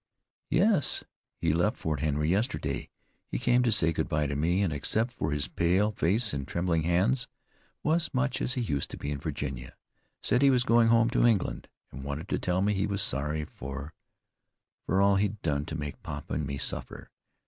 [0.49, 1.03] "Yes,
[1.37, 2.89] he left Fort Henry yesterday.
[3.29, 6.47] He came to say good bye to me, and, except for his pale face and
[6.47, 7.27] trembling hands,
[7.83, 9.75] was much as he used to be in Virginia.
[10.23, 13.43] Said he was going home to England, and wanted to tell me he was sorry
[13.45, 13.93] for
[14.87, 17.11] for all he'd done to make papa and me suffer.